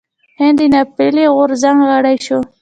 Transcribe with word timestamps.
هند 0.39 0.57
د 0.59 0.63
ناپیيلي 0.73 1.25
غورځنګ 1.35 1.79
غړی 1.89 2.15
شو. 2.25 2.39